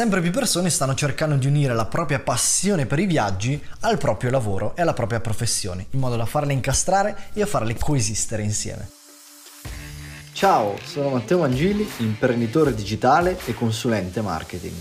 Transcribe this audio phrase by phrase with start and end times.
[0.00, 4.30] sempre più persone stanno cercando di unire la propria passione per i viaggi al proprio
[4.30, 8.88] lavoro e alla propria professione, in modo da farle incastrare e a farle coesistere insieme.
[10.32, 14.72] Ciao, sono Matteo Mangili, imprenditore digitale e consulente marketing.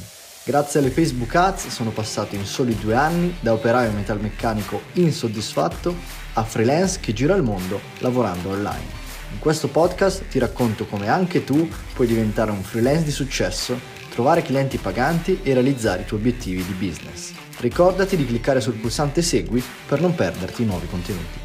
[0.46, 5.94] Grazie alle Facebook Ads sono passato in soli due anni da operaio metalmeccanico insoddisfatto
[6.36, 8.98] a freelance che gira il mondo lavorando online.
[9.34, 14.42] In questo podcast ti racconto come anche tu puoi diventare un freelance di successo, trovare
[14.42, 17.32] clienti paganti e realizzare i tuoi obiettivi di business.
[17.60, 21.40] Ricordati di cliccare sul pulsante segui per non perderti i nuovi contenuti.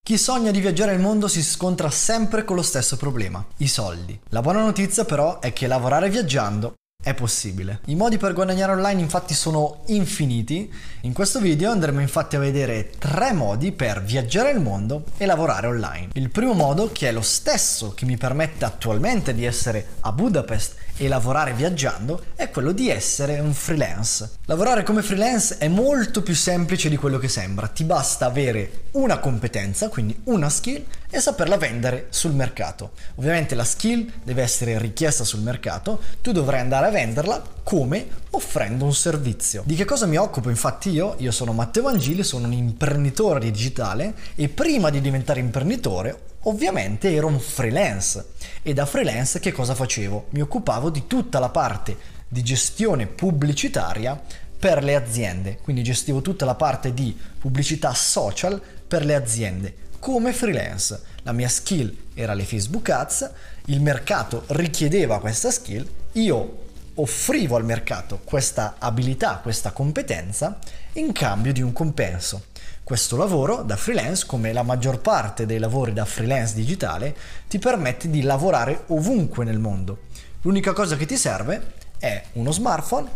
[0.00, 4.16] Chi sogna di viaggiare il mondo si scontra sempre con lo stesso problema, i soldi.
[4.28, 6.74] La buona notizia però è che lavorare viaggiando
[7.06, 7.78] è possibile.
[7.84, 10.68] I modi per guadagnare online infatti sono infiniti.
[11.02, 15.68] In questo video andremo infatti a vedere tre modi per viaggiare il mondo e lavorare
[15.68, 16.08] online.
[16.14, 20.74] Il primo modo, che è lo stesso che mi permette attualmente di essere a Budapest
[20.96, 24.38] e lavorare viaggiando, è quello di essere un freelance.
[24.46, 27.68] Lavorare come freelance è molto più semplice di quello che sembra.
[27.68, 32.92] Ti basta avere una competenza, quindi una skill, e saperla vendere sul mercato.
[33.16, 38.84] Ovviamente la skill deve essere richiesta sul mercato, tu dovrai andare a venderla come offrendo
[38.84, 39.62] un servizio.
[39.64, 41.14] Di che cosa mi occupo infatti io?
[41.18, 47.26] Io sono Matteo Vangili, sono un imprenditore digitale e prima di diventare imprenditore ovviamente ero
[47.26, 50.26] un freelance e da freelance che cosa facevo?
[50.30, 51.96] Mi occupavo di tutta la parte
[52.28, 54.20] di gestione pubblicitaria
[54.58, 60.32] per le aziende, quindi gestivo tutta la parte di pubblicità social per le aziende come
[60.32, 61.00] freelance.
[61.22, 63.30] La mia skill era le Facebook Ads,
[63.66, 70.58] il mercato richiedeva questa skill, io offrivo al mercato questa abilità, questa competenza
[70.94, 72.44] in cambio di un compenso.
[72.82, 77.16] Questo lavoro da freelance, come la maggior parte dei lavori da freelance digitale,
[77.48, 80.04] ti permette di lavorare ovunque nel mondo.
[80.42, 83.08] L'unica cosa che ti serve è uno smartphone,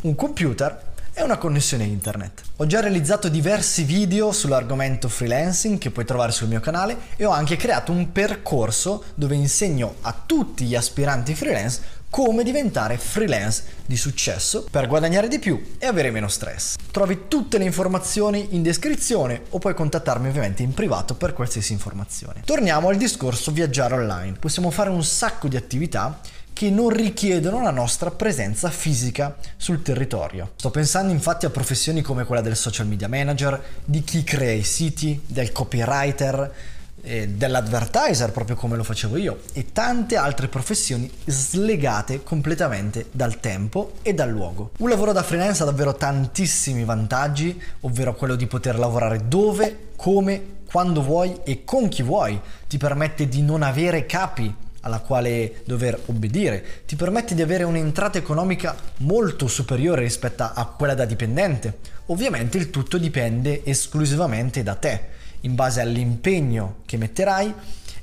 [0.00, 2.42] un computer e una connessione internet.
[2.56, 7.30] Ho già realizzato diversi video sull'argomento freelancing che puoi trovare sul mio canale e ho
[7.30, 13.96] anche creato un percorso dove insegno a tutti gli aspiranti freelance come diventare freelance di
[13.96, 16.76] successo per guadagnare di più e avere meno stress.
[16.90, 22.42] Trovi tutte le informazioni in descrizione o puoi contattarmi ovviamente in privato per qualsiasi informazione.
[22.44, 24.36] Torniamo al discorso viaggiare online.
[24.38, 26.20] Possiamo fare un sacco di attività
[26.62, 30.52] che non richiedono la nostra presenza fisica sul territorio.
[30.54, 34.62] Sto pensando infatti a professioni come quella del social media manager, di chi crea i
[34.62, 36.54] siti, del copywriter,
[37.02, 43.94] eh, dell'advertiser proprio come lo facevo io e tante altre professioni slegate completamente dal tempo
[44.02, 44.70] e dal luogo.
[44.78, 50.60] Un lavoro da freelance ha davvero tantissimi vantaggi, ovvero quello di poter lavorare dove, come,
[50.70, 52.40] quando vuoi e con chi vuoi.
[52.68, 58.18] Ti permette di non avere capi alla quale dover obbedire, ti permette di avere un'entrata
[58.18, 61.78] economica molto superiore rispetto a quella da dipendente.
[62.06, 67.54] Ovviamente il tutto dipende esclusivamente da te in base all'impegno che metterai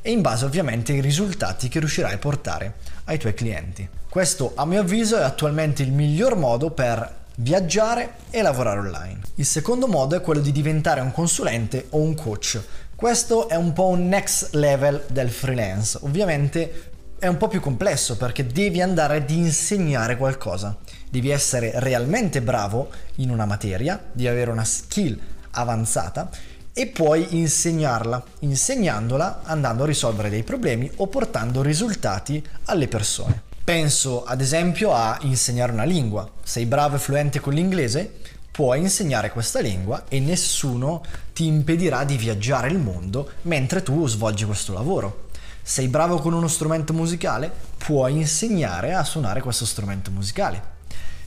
[0.01, 2.73] e in base ovviamente ai risultati che riuscirai a portare
[3.05, 3.87] ai tuoi clienti.
[4.09, 9.19] Questo a mio avviso è attualmente il miglior modo per viaggiare e lavorare online.
[9.35, 12.61] Il secondo modo è quello di diventare un consulente o un coach.
[12.99, 15.97] Questo è un po' un next level del freelance.
[16.01, 20.75] Ovviamente è un po' più complesso perché devi andare ad insegnare qualcosa.
[21.09, 25.17] Devi essere realmente bravo in una materia, devi avere una skill
[25.51, 26.29] avanzata
[26.73, 33.43] e puoi insegnarla, insegnandola andando a risolvere dei problemi o portando risultati alle persone.
[33.63, 36.29] Penso ad esempio a insegnare una lingua.
[36.43, 38.15] Sei bravo e fluente con l'inglese?
[38.59, 41.01] Puoi insegnare questa lingua e nessuno
[41.33, 45.29] ti impedirà di viaggiare il mondo mentre tu svolgi questo lavoro.
[45.61, 47.49] Sei bravo con uno strumento musicale?
[47.77, 50.61] Puoi insegnare a suonare questo strumento musicale.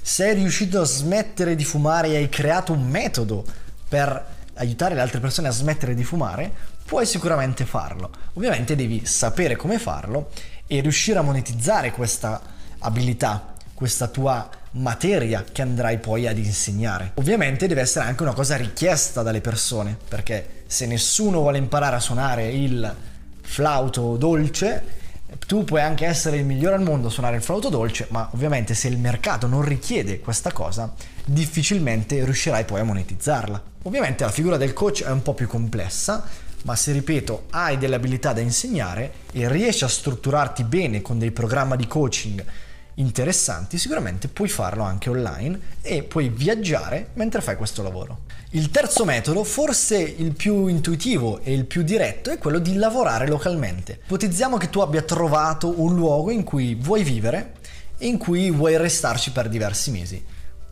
[0.03, 3.47] Sei riuscito a smettere di fumare e hai creato un metodo
[3.89, 4.27] per
[4.57, 6.53] aiutare le altre persone a smettere di fumare,
[6.85, 8.11] puoi sicuramente farlo.
[8.35, 10.29] Ovviamente devi sapere come farlo
[10.67, 12.43] e riuscire a monetizzare questa
[12.81, 17.13] abilità, questa tua materia che andrai poi ad insegnare.
[17.15, 22.01] Ovviamente deve essere anche una cosa richiesta dalle persone, perché se nessuno vuole imparare a
[22.01, 22.95] suonare il
[23.41, 25.01] flauto dolce,
[25.47, 28.75] tu puoi anche essere il migliore al mondo a suonare il flauto dolce, ma ovviamente
[28.75, 30.93] se il mercato non richiede questa cosa,
[31.25, 33.63] difficilmente riuscirai poi a monetizzarla.
[33.83, 36.25] Ovviamente la figura del coach è un po' più complessa,
[36.65, 41.33] ma se ripeto hai delle abilità da insegnare e riesci a strutturarti bene con dei
[41.33, 42.45] programmi di coaching
[42.95, 48.21] interessanti, sicuramente puoi farlo anche online e puoi viaggiare mentre fai questo lavoro.
[48.51, 53.27] Il terzo metodo, forse il più intuitivo e il più diretto, è quello di lavorare
[53.27, 54.01] localmente.
[54.05, 57.55] Ipotizziamo che tu abbia trovato un luogo in cui vuoi vivere
[57.97, 60.23] e in cui vuoi restarci per diversi mesi.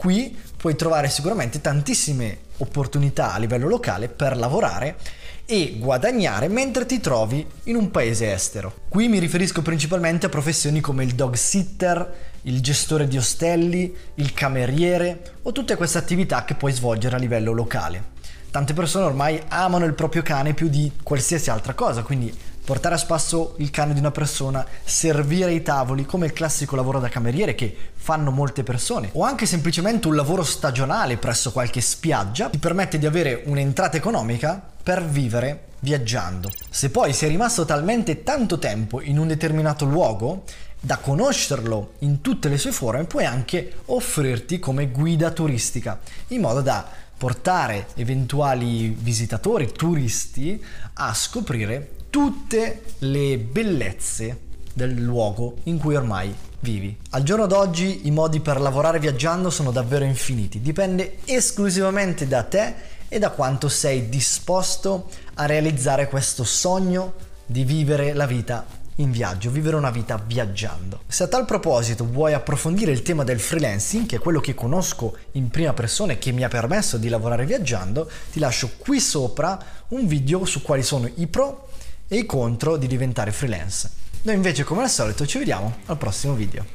[0.00, 4.96] Qui puoi trovare sicuramente tantissime opportunità a livello locale per lavorare
[5.44, 8.72] e guadagnare mentre ti trovi in un paese estero.
[8.88, 12.14] Qui mi riferisco principalmente a professioni come il dog sitter,
[12.44, 17.52] il gestore di ostelli, il cameriere o tutte queste attività che puoi svolgere a livello
[17.52, 18.04] locale.
[18.50, 22.98] Tante persone ormai amano il proprio cane più di qualsiasi altra cosa, quindi portare a
[22.98, 27.54] spasso il cane di una persona, servire i tavoli come il classico lavoro da cameriere
[27.54, 32.98] che fanno molte persone o anche semplicemente un lavoro stagionale presso qualche spiaggia ti permette
[32.98, 36.50] di avere un'entrata economica per vivere viaggiando.
[36.68, 40.44] Se poi sei rimasto talmente tanto tempo in un determinato luogo
[40.80, 45.98] da conoscerlo in tutte le sue forme, puoi anche offrirti come guida turistica,
[46.28, 46.86] in modo da
[47.16, 50.62] portare eventuali visitatori, turisti,
[50.94, 56.96] a scoprire tutte le bellezze del luogo in cui ormai vivi.
[57.10, 62.74] Al giorno d'oggi i modi per lavorare viaggiando sono davvero infiniti, dipende esclusivamente da te
[63.08, 67.14] e da quanto sei disposto a realizzare questo sogno
[67.46, 71.00] di vivere la vita in viaggio, vivere una vita viaggiando.
[71.06, 75.16] Se a tal proposito vuoi approfondire il tema del freelancing, che è quello che conosco
[75.32, 79.58] in prima persona e che mi ha permesso di lavorare viaggiando, ti lascio qui sopra
[79.88, 81.68] un video su quali sono i pro
[82.12, 83.88] e i contro di diventare freelance.
[84.22, 86.66] Noi invece come al solito ci vediamo al prossimo video.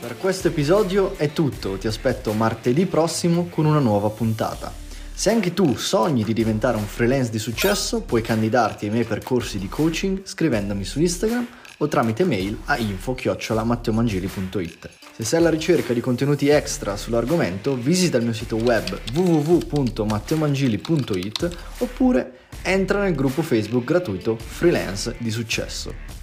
[0.00, 4.72] Per questo episodio è tutto, ti aspetto martedì prossimo con una nuova puntata.
[5.12, 9.58] Se anche tu sogni di diventare un freelance di successo, puoi candidarti ai miei percorsi
[9.58, 11.46] di coaching scrivendomi su Instagram
[11.76, 14.88] o tramite mail a info-matteomangeli.it.
[15.14, 22.38] Se sei alla ricerca di contenuti extra sull'argomento, visita il mio sito web www.matteomangeli.it oppure
[22.62, 26.21] entra nel gruppo Facebook gratuito Freelance di Successo.